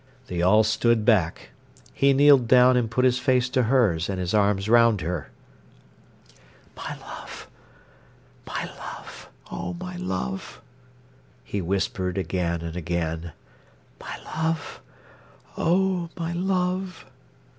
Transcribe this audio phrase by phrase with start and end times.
[0.25, 1.51] They all stood back.
[1.93, 5.29] He kneeled down, and put his face to hers and his arms round her:
[6.75, 10.59] "My love—my love—oh, my love!"
[11.43, 13.33] he whispered again and again.
[13.99, 17.05] "My love—oh, my love!"